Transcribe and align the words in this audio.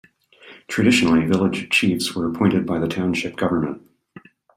Traditionally, 0.67 1.27
village 1.27 1.69
chiefs 1.69 2.15
were 2.15 2.27
appointed 2.27 2.65
by 2.65 2.79
the 2.79 2.87
township 2.87 3.37
government. 3.37 3.83